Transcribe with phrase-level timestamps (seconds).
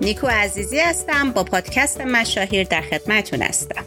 [0.00, 3.84] نیکو عزیزی هستم با پادکست مشاهیر در خدمتون هستم.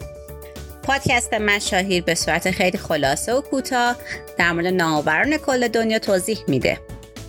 [0.84, 3.96] پادکست مشاهیر به صورت خیلی خلاصه و کوتاه
[4.38, 6.78] در مورد نوآوران کل دنیا توضیح میده.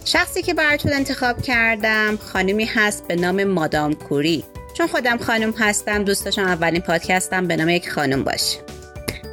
[0.04, 4.44] شخصی که براتون انتخاب کردم خانمی هست به نام مادام کوری.
[4.76, 8.58] چون خودم خانم هستم دوست داشتم اولین پادکستم به نام یک خانم باشه.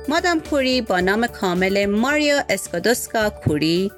[0.08, 3.92] مادام کوری با نام کامل ماریو اسکودوسکا کوری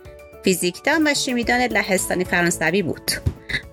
[0.43, 3.11] فیزیکدان و شیمیدان لهستانی فرانسوی بود.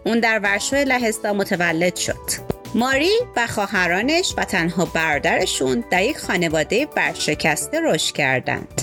[0.06, 6.86] اون در ورشو لهستان متولد شد ماری و خواهرانش و تنها برادرشون در یک خانواده
[6.86, 8.82] برشکسته رشد کردند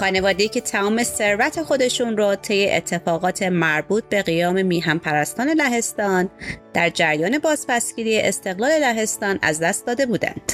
[0.00, 6.30] خانواده که تمام ثروت خودشون را طی اتفاقات مربوط به قیام میهم پرستان لهستان
[6.74, 10.52] در جریان بازپسگیری استقلال لهستان از دست داده بودند.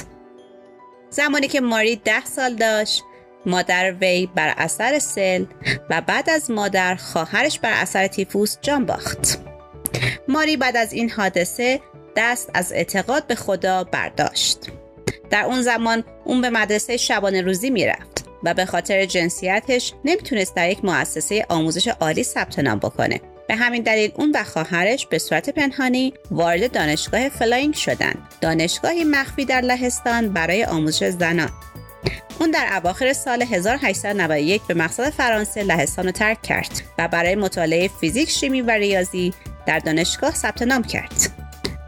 [1.09, 3.03] زمانی که ماری ده سال داشت
[3.45, 5.45] مادر وی بر اثر سل
[5.89, 9.46] و بعد از مادر خواهرش بر اثر تیفوس جان باخت.
[10.37, 11.79] ماری بعد از این حادثه
[12.15, 14.57] دست از اعتقاد به خدا برداشت.
[15.29, 20.69] در اون زمان اون به مدرسه شبانه روزی می‌رفت و به خاطر جنسیتش نمی‌تونست در
[20.69, 23.21] یک مؤسسه آموزش عالی ثبت نام بکنه.
[23.47, 28.17] به همین دلیل اون و خواهرش به صورت پنهانی وارد دانشگاه Flying شدند.
[28.41, 31.49] دانشگاهی مخفی در لهستان برای آموزش زنان.
[32.39, 37.89] اون در اواخر سال 1891 به مقصد فرانسه لهستان رو ترک کرد و برای مطالعه
[38.01, 39.33] فیزیک، شیمی و ریاضی
[39.67, 41.31] در دانشگاه ثبت نام کرد.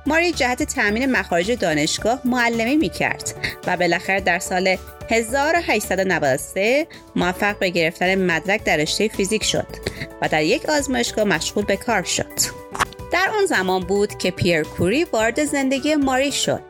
[0.05, 3.33] ماری جهت تأمین مخارج دانشگاه معلمی می کرد
[3.67, 4.77] و بالاخره در سال
[5.09, 9.67] 1893 موفق به گرفتن مدرک در رشته فیزیک شد
[10.21, 12.59] و در یک آزمایشگاه مشغول به کار شد.
[13.11, 16.63] در آن زمان بود که پیر کوری وارد زندگی ماری شد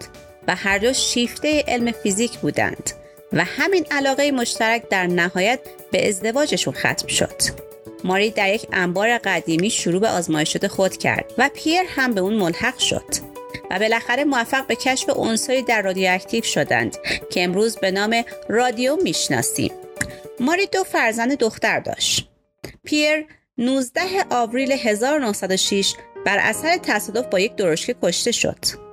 [0.48, 2.92] و هر دو شیفته علم فیزیک بودند
[3.34, 5.60] و همین علاقه مشترک در نهایت
[5.92, 7.69] به ازدواجشون ختم شد.
[8.04, 12.34] ماری در یک انبار قدیمی شروع به آزمایشات خود کرد و پیر هم به اون
[12.34, 13.30] ملحق شد
[13.72, 16.98] و بالاخره موفق به کشف عنصری در رادیواکتیو شدند
[17.32, 19.72] که امروز به نام رادیو می‌شناسیم.
[20.40, 22.30] ماری دو فرزند دختر داشت.
[22.84, 23.26] پیر
[23.58, 25.94] 19 آوریل 1906
[26.26, 28.89] بر اثر تصادف با یک درشکه کشته شد.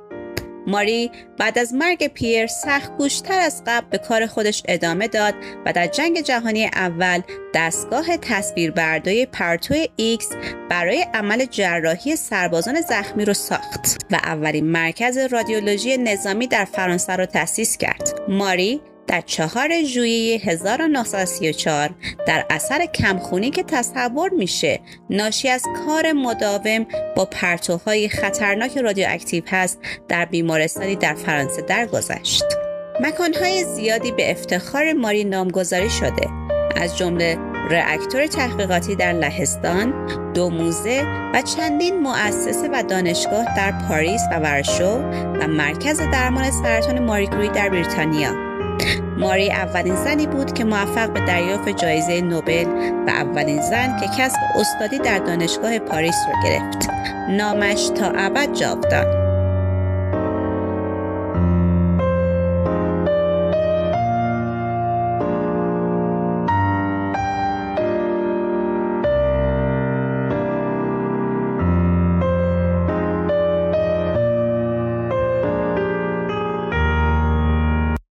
[0.66, 5.34] ماری بعد از مرگ پیر سخت کوش‌تر از قبل به کار خودش ادامه داد
[5.66, 7.20] و در جنگ جهانی اول
[7.54, 10.28] دستگاه تصویربرداری پرتو ایکس
[10.70, 17.26] برای عمل جراحی سربازان زخمی رو ساخت و اولین مرکز رادیولوژی نظامی در فرانسه را
[17.26, 18.20] تأسیس کرد.
[18.28, 21.90] ماری در چهار ژوئیه 1934
[22.26, 24.80] در اثر کمخونی که تصور میشه
[25.10, 29.78] ناشی از کار مداوم با پرتوهای خطرناک رادیواکتیو هست
[30.08, 32.44] در بیمارستانی در فرانسه درگذشت.
[33.00, 36.28] مکانهای زیادی به افتخار ماری نامگذاری شده
[36.76, 37.38] از جمله
[37.70, 44.98] رأکتور تحقیقاتی در لهستان، دو موزه و چندین مؤسسه و دانشگاه در پاریس و ورشو
[45.40, 48.55] و مرکز درمان سرطان ماریکوری در بریتانیا
[49.16, 52.66] ماری اولین زنی بود که موفق به دریافت جایزه نوبل
[53.06, 56.90] و اولین زن که کسب استادی در دانشگاه پاریس را گرفت.
[57.28, 59.25] نامش تا ابد جاودان